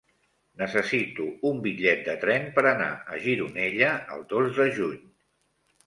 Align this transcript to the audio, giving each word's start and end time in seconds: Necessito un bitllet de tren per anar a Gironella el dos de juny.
Necessito 0.61 1.25
un 1.51 1.59
bitllet 1.67 2.03
de 2.09 2.17
tren 2.25 2.49
per 2.57 2.65
anar 2.73 2.91
a 3.17 3.23
Gironella 3.29 3.95
el 4.17 4.29
dos 4.37 4.55
de 4.61 4.71
juny. 4.81 5.03